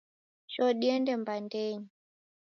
Choo 0.51 0.71
diende 0.81 1.13
mbandenyi. 1.21 1.85